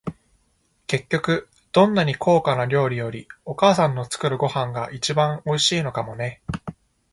[0.87, 6.41] 結局、どんなに高価な料理より、お母さんの作るご飯が一番おいしいのかもね。